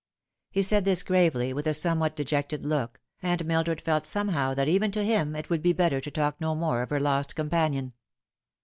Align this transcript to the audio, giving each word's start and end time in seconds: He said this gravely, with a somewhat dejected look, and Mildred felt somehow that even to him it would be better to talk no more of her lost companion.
He 0.49 0.63
said 0.63 0.83
this 0.83 1.03
gravely, 1.03 1.53
with 1.53 1.67
a 1.67 1.75
somewhat 1.75 2.15
dejected 2.15 2.65
look, 2.65 2.99
and 3.21 3.45
Mildred 3.45 3.79
felt 3.79 4.07
somehow 4.07 4.55
that 4.55 4.67
even 4.67 4.89
to 4.93 5.03
him 5.03 5.35
it 5.35 5.51
would 5.51 5.61
be 5.61 5.73
better 5.73 6.01
to 6.01 6.09
talk 6.09 6.41
no 6.41 6.55
more 6.55 6.81
of 6.81 6.89
her 6.89 6.99
lost 6.99 7.35
companion. 7.35 7.93